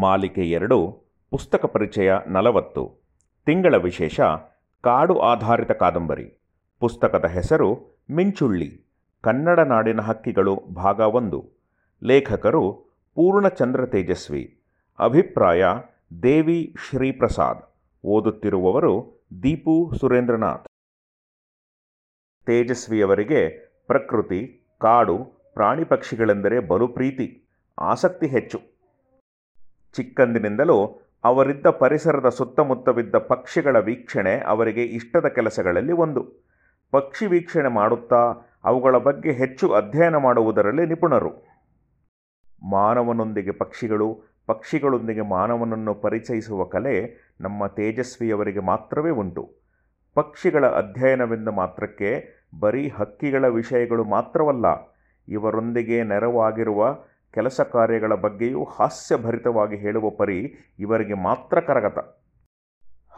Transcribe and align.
ಮಾಲಿಕೆ 0.00 0.50
ಎರಡು, 0.50 1.04
ಪುಸ್ತಕ 1.30 1.64
ಪರಿಚಯ 1.64 2.12
ನಲವತ್ತು. 2.26 3.00
ತಿಂಗಳ 3.46 3.76
ವಿಶೇಷ, 3.76 4.20
ಕಾಡು 4.80 5.18
ಆಧಾರಿತ 5.18 5.70
ಕಾದಂಬರಿ. 5.70 6.42
ಪುಸ್ತಕದ 6.80 7.24
ಹೆಸರು 7.24 7.98
ಮಿಂಚುಳ್ಳಿ. 8.10 8.86
ಕನ್ನಡ 9.20 9.60
ನಾಡಿನ 9.60 10.00
ಹಕ್ಕಿಗಳು 10.00 10.56
ಭಾಗ 10.56 11.00
ಒಂದು. 11.00 11.50
ಲೇಖಕರು 12.02 12.72
ಪೂರ್ಣಚಂದ್ರ 13.14 13.86
ತೇಜಸ್ವಿ. 13.86 14.62
ಅಭಿಪ್ರಾಯ, 14.98 15.64
ದೇವಿ 16.22 16.74
ಶ್ರೀಪ್ರಸಾದ್. 16.88 17.62
ಓದುತ್ತಿರುವವರು 18.04 19.24
ದೀಪು 19.42 19.92
ಸುರೇಂದ್ರನಾಥ್. 20.00 20.68
ತೇಜಸ್ವಿಯವರಿಗೆ 22.46 23.48
ಪ್ರಕೃತಿ, 23.86 24.68
ಕಾಡು, 24.80 25.24
ಪ್ರಾಣಿ 25.54 25.84
ಪಕ್ಷಿಗಳೆಂದರೆ 25.84 26.60
ಬಲು 26.60 26.88
ಪ್ರೀತಿ. 26.88 27.48
ಆಸಕ್ತಿ 27.78 28.26
ಹೆಚ್ಚು. 28.26 28.75
ಚಿಕ್ಕಂದಿನಿಂದಲೂ 29.96 30.78
ಅವರಿದ್ದ 31.24 31.66
ಪರಿಸರದ 31.66 32.28
ಸುತ್ತಮುತ್ತವಿದ್ದ 32.28 33.14
ಪಕ್ಷಿಗಳ 33.14 33.76
ವೀಕ್ಷಣೆ 33.80 34.34
ಅವರಿಗೆ 34.46 34.82
ಇಷ್ಟದ 34.84 35.28
ಕೆಲಸಗಳಲ್ಲಿ 35.28 35.92
ಒಂದು. 35.92 36.22
ಪಕ್ಷಿ 36.90 37.26
ವೀಕ್ಷಣೆ 37.26 37.68
ಮಾಡುತ್ತಾ 37.68 38.22
ಅವುಗಳ 38.64 38.96
ಬಗ್ಗೆ 38.98 39.32
ಹೆಚ್ಚು 39.32 39.66
ಅಧ್ಯಯನ 39.72 40.16
ಮಾಡುವುದರಲ್ಲಿ 40.16 40.86
ನಿಪುಣರು. 40.86 41.32
ಮಾನವನೊಂದಿಗೆ 42.70 43.50
ಪಕ್ಷಿಗಳು, 43.50 44.08
ಪಕ್ಷಿಗಳೊಂದಿಗೆ 44.46 45.20
ಮಾನವನನ್ನು 45.20 45.94
ಪರಿಚಯಿಸುವ 45.94 46.64
ಕಲೆ 46.64 46.94
ನಮ್ಮ 47.40 47.66
ತೇಜಸ್ವಿಯವರಿಗೆ 47.66 48.60
ಮಾತ್ರವೇ 48.60 49.10
ಉಂಟು. 49.10 49.44
ಪಕ್ಷಿಗಳ 50.14 50.66
ಅಧ್ಯಯನವೆಂದು 50.66 51.52
ಮಾತ್ರಕ್ಕೆ 51.52 52.10
ಬರೀ 52.60 52.88
ಹಕ್ಕಿಗಳ 52.88 53.44
ವಿಷಯಗಳು 53.48 54.04
ಮಾತ್ರವಲ್ಲ, 54.04 54.66
ಇವರೊಂದಿಗೆ 55.28 55.98
ನೆರವಾಗಿರುವ 56.04 56.98
ಕೆಲಸ 57.34 57.60
ಕಾರ್ಯಗಳ 57.60 58.14
ಬಗ್ಗೆಯೂ 58.14 58.64
ಹಾಸ್ಯಭರಿತವಾಗಿ 58.64 59.76
ಹೇಳುವ 59.76 60.10
ಪರಿ 60.10 60.38
ಇವರಿಗೆ 60.78 61.14
ಮಾತ್ರ 61.14 61.60
ಕರಗತ. 61.60 61.98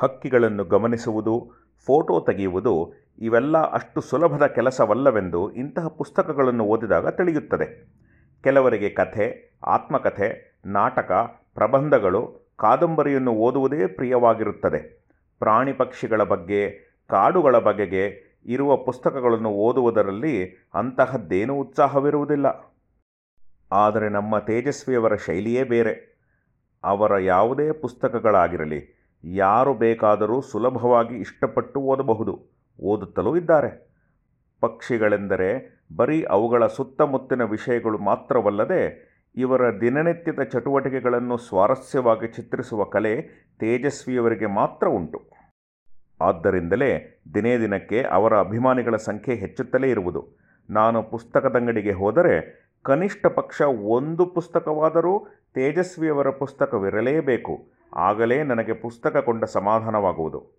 ಹಕ್ಕಿಗಳನ್ನು 0.02 0.64
ಗಮನಿಸುವುದು, 0.64 1.50
ಫೋಟೋ 1.86 2.20
ತೆಗೆಯುವುದು 2.20 2.92
ಇವೆಲ್ಲ 3.18 3.58
ಅಷ್ಟು 3.58 4.00
ಸುಲಭದ 4.00 4.46
ಕೆಲಸವಲ್ಲವೆಂದು 4.46 5.52
ಇಂತಹ 5.52 5.88
ಪುಸ್ತಕಗಳನ್ನು 5.88 6.64
ಓದಿದಾಗ 6.64 7.08
ತಿಳಿಯುತ್ತದೆ. 7.08 7.98
ಕೆಲವರಿಗೆ 8.42 8.88
ಕಥೆ, 8.88 9.58
ಆತ್ಮಕಥೆ, 9.66 10.60
ನಾಟಕ, 10.66 11.12
ಪ್ರಬಂಧಗಳು, 11.54 12.52
ಕಾದಂಬರಿಯನ್ನು 12.58 13.32
ಓದುವುದೇ 13.32 13.86
ಪ್ರಿಯವಾಗಿರುತ್ತದೆ. 13.86 15.04
ಪ್ರಾಣಿ 15.38 15.72
ಪಕ್ಷಿಗಳ 15.72 16.22
ಬಗ್ಗೆ, 16.22 16.70
ಕಾಡುಗಳ 17.08 17.58
ಬಗೆಗೆ 17.58 18.28
ಇರುವ 18.46 18.76
ಪುಸ್ತಕಗಳನ್ನು 18.76 19.48
ಓದುವುದರಲ್ಲಿ 19.48 20.66
ಅಂತಹದ್ದೇನೂ 20.74 21.54
ಉತ್ಸಾಹವಿರುವುದಿಲ್ಲ. 21.54 22.77
ಆದರೆ 23.72 24.08
ನಮ್ಮ 24.08 24.38
ತೇಜಸ್ವಿಯವರ 24.38 25.16
ಶೈಲಿಯೇ 25.16 25.64
ಬೇರೆ. 25.64 26.08
ಅವರ 26.84 27.18
ಯಾವುದೇ 27.18 27.72
ಪುಸ್ತಕಗಳಾಗಿರಲಿ, 27.72 29.10
ಯಾರು 29.24 29.74
ಬೇಕಾದರೂ 29.74 30.40
ಸುಲಭವಾಗಿ 30.40 31.14
ಇಷ್ಟಪಟ್ಟು 31.14 31.80
ಓದಬಹುದು. 31.80 32.46
ಓದುತ್ತಲೂ 32.80 33.36
ಇದ್ದಾರೆ. 33.36 33.88
ಪಕ್ಷಿಗಳೆಂದರೆ 34.60 35.82
ಬರೀ 35.96 36.22
ಅವುಗಳ 36.22 36.66
ಸುತ್ತಮುತ್ತಿನ 36.66 37.42
ವಿಷಯಗಳು 37.42 37.98
ಮಾತ್ರವಲ್ಲದೆ, 37.98 39.08
ಇವರ 39.36 39.80
ದಿನನಿತ್ಯದ 39.80 40.42
ಚಟುವಟಿಕೆಗಳನ್ನು 40.42 41.36
ಸ್ವಾರಸ್ಯವಾಗಿ 41.36 42.28
ಚಿತ್ರಿಸುವ 42.28 42.84
ಕಲೆ 42.84 43.22
ತೇಜಸ್ವಿಯವರಿಗೆ 43.58 44.46
ಮಾತ್ರ 44.46 44.86
ಉಂಟು. 44.86 45.30
ಆದ್ದರಿಂದಲೇ 46.20 47.22
ದಿನೇ 47.34 47.58
ದಿನಕ್ಕೆ 47.58 48.02
ಅವರ 48.02 48.38
ಅಭಿಮಾನಿಗಳ 48.38 48.96
ಸಂಖ್ಯೆ 48.96 49.34
ಹೆಚ್ಚುತ್ತಲೇ 49.34 49.90
ಇರುವುದು. 49.90 50.38
ನಾನು 50.70 51.02
ಪುಸ್ತಕದಂಗಡಿಗೆ 51.02 51.92
ಹೋದರೆ 51.92 52.67
ಕನಿಷ್ಠ 52.82 53.26
ಪಕ್ಷ 53.26 53.62
ಒಂದು 53.62 54.26
ಪುಸ್ತಕವಾದರೂ 54.26 55.26
ತೇಜಸ್ವಿಯವರ 55.54 56.30
ಪುಸ್ತಕವಿರಲೇಬೇಕು. 56.30 57.66
ಆಗಲೇ 57.94 58.42
ನನಗೆ 58.42 58.72
ಪುಸ್ತಕ 58.72 59.16
ಕೊಂಡ 59.16 59.44
ಸಮಾಧಾನವಾಗುವುದು. 59.44 60.58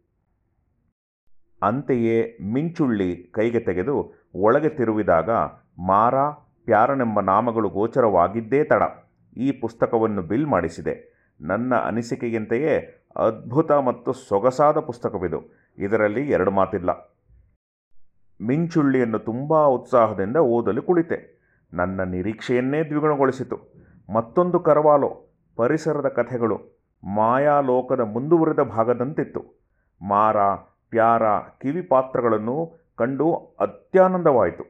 ಅಂತೆಯೇ 1.63 2.37
ಮಿಂಚುಳ್ಳಿ 2.41 3.23
ಕೈಗೆ 3.23 3.59
ತೆಗೆದು 3.59 4.13
ಒಳಗೆ 4.35 4.69
ತಿರುವಿದಾಗ, 4.69 5.29
ಮಾರ, 5.85 6.19
ಪ್ಯಾರನೆಂಬ 6.65 7.19
ನಾಮಗಳು 7.19 7.69
ಗೋಚರವಾಗಿದ್ದೇ 7.69 8.63
ತಡ. 8.63 8.83
ಈ 9.37 9.51
ಪುಸ್ತಕವನ್ನು 9.51 10.21
ಬಿಲ್ 10.21 10.45
ಮಾಡಿಸಿದೆ. 10.45 11.19
ನನ್ನ 11.41 11.75
ಅನಿಸಿಕೆಯಂತೆಯೇ 11.75 13.05
ಅದ್ಭುತ 13.15 13.71
ಮತ್ತು 13.71 14.13
ಸೊಗಸಾದ 14.13 14.79
ಪುಸ್ತಕವಿದು. 14.79 15.43
ಇದರಲ್ಲಿ 15.77 16.29
ಎರಡು 16.29 16.51
ಮಾತಿಲ್ಲ 16.51 17.19
ಮಿಂಚುಳ್ಳಿಯನ್ನು 18.41 19.19
ತುಂಬ 19.19 19.65
ಉತ್ಸಾಹದಿಂದ 19.65 20.37
ಓದಲು 20.37 20.81
ಕುಳಿತೆ. 20.81 21.38
ನನ್ನ 21.73 22.03
ನಿರೀಕ್ಷೆಯನ್ನೇ 22.03 22.83
ದ್ವಿಗುಣಗೊಳಿಸಿತು. 22.83 23.59
ಮತ್ತೊಂದು 24.13 24.59
ಕರವಾಲೋ, 24.59 25.29
ಪರಿಸರದ 25.55 26.07
ಕಥೆಗಳು, 26.07 26.87
ಮಾಯಾಲೋಕದ 27.15 27.99
ಮುಂದುವರಿದ 27.99 28.59
ಭಾಗದಂತಿತ್ತು. 28.59 29.59
ಮಾರ, 30.01 30.37
ಪ್ಯಾರ, 30.89 31.23
ಕಿವಿ 31.39 31.81
ಪಾತ್ರಗಳನ್ನು 31.81 32.79
ಕಂಡು 32.97 33.33
ಅತ್ಯಾನಂದವಾಯಿತು. 33.59 34.63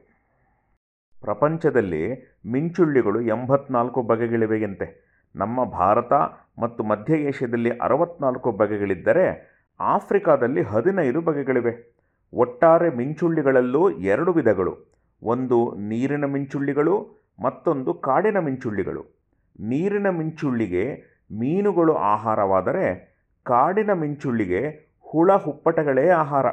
ಪ್ರಪಂಚದಲ್ಲಿ 1.20 2.32
ಮಿಂಚುಳ್ಳಿಗಳು 2.46 3.20
ಎಂಬತ್ನಾಲ್ಕು 3.20 4.02
ಬಗೆಗಳಿವೆಯಂತೆ. 4.02 5.10
ನಮ್ಮ 5.36 5.64
ಭಾರತ 5.64 6.12
ಮತ್ತು 6.60 6.84
ಮಧ್ಯ 6.84 7.14
ಏಷ್ಯಾದಲ್ಲಿ 7.14 7.70
ಅರವತ್ನಾಲ್ಕು 7.70 8.52
ಬಗೆಗಳಿದ್ದರೆ 8.52 9.50
ಆಫ್ರಿಕಾದಲ್ಲಿ 9.80 10.62
ಹದಿನೈದು 10.62 11.20
ಬಗೆಗಳಿವೆ. 11.20 11.94
ಒಟ್ಟಾರೆ 12.34 12.96
ಮಿಂಚುಳ್ಳಿಗಳಲ್ಲೂ 12.96 13.90
ಎರಡು 13.90 14.32
ವಿಧಗಳು. 14.32 14.99
ಒಂದು 15.22 15.74
ನೀರಿನ 15.78 16.24
ಮಿಂಚುಳ್ಳಿಗಳು, 16.24 17.08
ಮತ್ತೊಂದು 17.42 17.94
ಕಾಡಿನ 17.94 18.38
ಮಿಂಚುಳ್ಳಿಗಳು. 18.38 19.20
ನೀರಿನ 19.60 20.10
ಮಿಂಚುಳ್ಳಿಗೆ 20.10 21.10
ಮೀನುಗಳು 21.32 21.94
ಆಹಾರವಾದರೆ 21.94 23.10
ಕಾಡಿನ 23.42 23.92
ಮಿಂಚುಳ್ಳಿಗೆ 23.92 24.90
ಹುಳ 25.02 25.32
ಹುಪ್ಪಟಗಳೇ 25.36 26.08
ಆಹಾರ. 26.08 26.46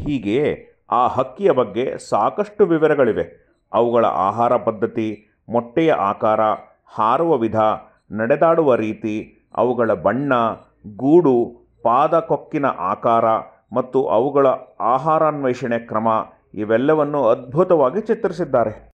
ಹೀಗೆ 0.00 0.66
ಆ 0.90 1.06
ಹಕ್ಕಿಯ 1.06 1.50
ಬಗ್ಗೆ 1.50 1.98
ಸಾಕಷ್ಟು 1.98 2.66
ವಿವರಗಳಿವೆ. 2.66 3.46
ಅವುಗಳ 3.72 4.06
ಆಹಾರ 4.06 4.56
ಪದ್ಧತಿ, 4.56 5.28
ಮೊಟ್ಟೆಯ 5.48 5.92
ಆಕಾರ, 5.92 6.40
ಹಾರುವ 6.86 7.38
ವಿಧ, 7.38 7.56
ನಡೆದಾಡುವ 8.12 8.74
ರೀತಿ, 8.74 9.46
ಅವುಗಳ 9.54 9.92
ಬಣ್ಣ, 9.92 10.32
ಗೂಡು, 10.96 11.66
ಪಾದ 11.82 12.18
ಕೊಕ್ಕಿನ 12.18 12.66
ಆಕಾರ 12.66 13.24
ಮತ್ತು 13.72 14.06
ಅವುಗಳ 14.06 14.46
ಆಹಾರಾನ್ವೇಷಣೆ 14.80 15.78
ಕ್ರಮ 15.78 16.08
ಇವೆಲ್ಲವನ್ನು 16.56 17.28
ಅದ್ಭುತವಾಗಿ 17.28 18.00
ಚಿತ್ರಿಸಿದ್ದಾರೆ. 18.00 18.90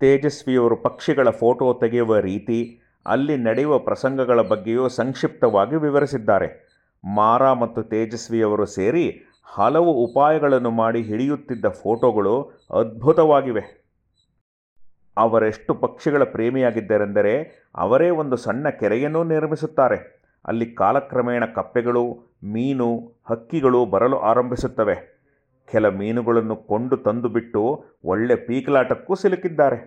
ತೇಜಸ್ವಿಯವರು 0.00 0.76
ಪಕ್ಷಿಗಳ 0.76 1.30
ಫೋಟೋ 1.30 1.78
ತೆಗೆಯುವ 1.80 2.18
ರೀತಿ, 2.18 2.80
ಅಲ್ಲಿ 3.06 3.36
ನಡೆಯುವ 3.36 3.78
ಪ್ರಸಂಗಗಳ 3.78 4.42
ಬಗ್ಗೆಯೂ 4.42 4.88
ಸಂಕ್ಷಿಪ್ತವಾಗಿ 4.88 5.76
ವಿವರಿಸಿದ್ದಾರೆ. 5.76 6.68
ಮಾರಾ 7.14 7.54
ಮತ್ತು 7.54 7.82
ತೇಜಸ್ವಿಯವರು 7.82 8.66
ಸೇರಿ 8.66 9.24
ಹಲವು 9.44 9.92
ಉಪಾಯಗಳನ್ನು 9.92 10.70
ಮಾಡಿ 10.70 11.02
ಹಿಡಿಯುತ್ತಿದ್ದ 11.02 11.64
ಫೋಟೋಗಳು 11.64 12.42
ಅದ್ಭುತವಾಗಿವೆ. 12.70 13.88
ಅವರೆಷ್ಟು 15.16 15.74
ಪಕ್ಷಿಗಳ 15.74 16.24
ಪ್ರೇಮಿಯಾಗಿದ್ದರೆಂದರೆ 16.24 17.66
ಅವರೇ 17.74 18.10
ಒಂದು 18.10 18.36
ಸಣ್ಣ 18.36 18.68
ಕೆರೆಯನ್ನು 18.68 19.24
ನಿರ್ಮಿಸುತ್ತಾರೆ. 19.24 20.22
ಅಲ್ಲಿ 20.44 20.74
ಕಾಲಕ್ರಮೇಣ 20.74 21.44
ಕಪ್ಪೆಗಳು, 21.44 22.18
ಮೀನು, 22.44 23.12
ಹಕ್ಕಿಗಳು 23.30 23.86
ಬರಲು 23.86 24.18
ಆರಂಭಿಸುತ್ತವೆ. 24.18 25.17
ಕೆಲ 25.72 25.88
ಮೀನುಗಳನ್ನು 25.88 26.56
ಕೊಂಡು 26.56 26.96
ತಂದುಬಿಟ್ಟು 26.96 27.62
ಒಳ್ಳೆ 28.04 28.34
ಪೀಕಲಾಟಕ್ಕೂ 28.36 29.14
ಸಿಲುಕಿದ್ದಾರೆ. 29.14 29.78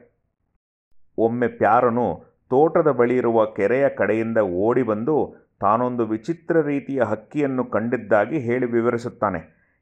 ಒಮ್ಮೆ 1.18 1.48
ಪ್ಯಾರನು 1.48 2.06
ತೋಟದ 2.50 2.92
ಬಳಿ 2.92 3.16
ಇರುವ 3.16 3.46
ಕೆರೆಯ 3.46 3.90
ಕಡೆಯಿಂದ 3.90 4.38
ಓಡಿ 4.38 4.84
ಬಂದು 4.84 5.16
ತಾನೊಂದು 5.60 6.06
ವಿಚಿತ್ರ 6.06 6.62
ರೀತಿಯ 6.62 7.02
ಹಕ್ಕಿಯನ್ನು 7.04 7.66
ಕಂಡಿದ್ದಾಗಿ 7.66 8.40
ಹೇಳಿ 8.40 8.66
ವಿವರಿಸುತ್ತಾನೆ. 8.66 9.42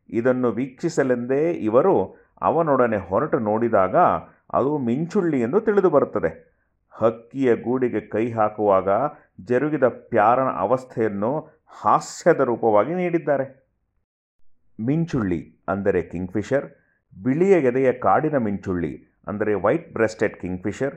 ಇದನ್ನು 0.09 0.51
ವೀಕ್ಷಿಸಲೆಂದೇ 0.51 1.51
ಇವರು 1.51 1.95
ಅವನೊಡನೆ 2.41 2.97
ಹೊರಟು 2.97 3.39
ನೋಡಿದಾಗ 3.39 3.95
ಅದು 4.53 4.77
ಮಿಂಚುಳ್ಳಿ 4.77 5.41
ಎಂದು 5.41 5.59
ತಿಳಿದು 5.61 5.89
ಬರುತ್ತದೆ. 5.89 6.31
ಹಕ್ಕಿಯ 6.93 7.55
ಗೂಡಿಗೆ 7.55 7.99
ಕೈ 7.99 8.31
ಹಾಕುವಾಗ 8.31 8.89
ಜರುಗಿದ 9.45 9.83
ಪ್ಯಾರನ 9.83 10.49
ಅವಸ್ಥೆಯನ್ನು 10.57 11.31
ಹಾಸ್ಯದ 11.81 12.39
ರೂಪವಾಗಿ 12.39 12.93
ನೀಡಿದ್ದಾರೆ. 12.93 13.68
ಮಿಂಚುಳ್ಳಿ 14.87 15.39
ಅಂದರೆ 15.73 16.01
ಕಿಂಗ್ಫಿಷರ್, 16.11 16.65
ಬಿಳಿಯ 17.13 17.55
ಎದೆಯ 17.69 17.89
ಕಾಡಿನ 18.05 18.37
ಮಿಂಚುಳ್ಳಿ 18.47 18.93
ಅಂದರೆ 19.29 19.53
ವೈಟ್ 19.65 19.87
ಬ್ರೆಸ್ಟೆಡ್ 19.95 20.35
ಕಿಂಗ್ಫಿಷರ್, 20.43 20.95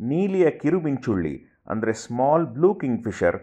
ನೀಲಿಯ 0.00 0.46
ಕಿರು 0.62 0.78
ಮಿಂಚುಳ್ಳಿ 0.86 1.34
ಅಂದರೆ 1.72 1.92
ಸ್ಮಾಲ್ 2.04 2.46
ಬ್ಲೂ 2.56 2.70
ಕಿಂಗ್ಫಿಷರ್, 2.82 3.38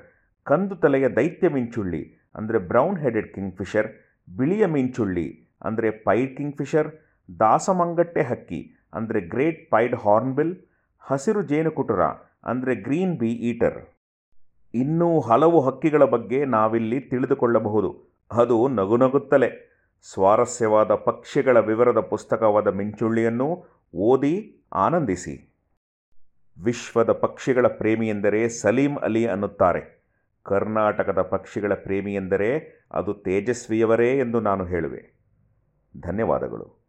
ಕಂದು 0.47 0.75
ತಲೆಯ 0.83 1.05
ದೈತ್ಯ 1.19 1.49
ಮಿಂಚುಳ್ಳಿ 1.55 2.01
ಅಂದರೆ 2.39 2.59
ಬ್ರೌನ್ 2.71 2.99
ಹೆಡೆಡ್ 3.03 3.29
ಕಿಂಗ್ಫಿಷರ್, 3.37 3.89
ಬಿಳಿಯ 4.27 4.65
ಮಿಂಚುಳ್ಳಿ 4.75 5.27
ಅಂದರೆ 5.67 5.89
ಪೈಡ್ 6.05 6.31
ಕಿಂಗ್ಫಿಷರ್, 6.39 6.89
ದಾಸಮಂಗಟ್ಟೆ 7.29 8.23
ಹಕ್ಕಿ 8.29 8.61
ಅಂದರೆ 8.97 9.19
ಗ್ರೇಟ್ 9.33 9.61
ಪೈಡ್ 9.73 9.95
ಹಾರ್ನ್ಬಿಲ್, 10.03 10.53
ಹಸಿರು 11.03 11.41
ಜೇನುಕುಟುರ 11.51 12.03
ಅಂದರೆ 12.51 12.73
ಗ್ರೀನ್ 12.85 13.15
ಬಿ 13.21 13.31
ಈಟರ್. 13.49 13.79
ಇನ್ನೂ 14.73 15.09
ಹಲವು 15.27 15.59
ಹಕ್ಕಿಗಳ 15.67 16.03
ಬಗ್ಗೆ 16.15 16.39
ನಾವಿಲ್ಲಿ 16.55 16.99
ತಿಳಿದುಕೊಳ್ಳಬಹುದು. 17.11 17.89
ಅದು 18.31 18.57
ನಗುನಗುತ್ತಲೇ. 18.77 19.49
ಸ್ವಾರಸ್ಯವಾದ 20.03 20.95
ಪಕ್ಷಿಗಳ 20.95 21.59
ವಿವರದ 21.59 21.99
ಪುಸ್ತಕವಾದ 21.99 22.67
ಮಿಂಚುಳ್ಳಿಯನ್ನು 22.67 23.65
ಓದಿ 23.95 24.61
ಆನಂದಿಸಿ. 24.73 25.55
ವಿಶ್ವದ 26.63 27.11
ಪಕ್ಷಿಗಳ 27.11 27.67
ಪ್ರೇಮಿ 27.67 28.09
ಎಂದರೆ 28.09 28.49
ಸಲೀಂ 28.49 28.95
ಅಲಿ 28.95 29.25
ಅನ್ನುತ್ತಾರೆ. 29.27 30.03
ಕರ್ನಾಟಕದ 30.43 31.21
ಪಕ್ಷಿಗಳ 31.21 31.73
ಪ್ರೇಮಿ 31.73 32.13
ಎಂದರೆ 32.13 32.83
ಅದು 32.91 33.13
ತೇಜಸ್ವಿಯವರೇ 33.13 34.17
ಎಂದು 34.17 34.39
ನಾನು 34.39 34.65
ಹೇಳುವೆ. 34.65 35.19
ಧನ್ಯವಾದಗಳು. 36.01 36.80